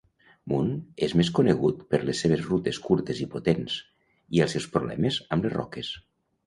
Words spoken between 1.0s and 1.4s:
és més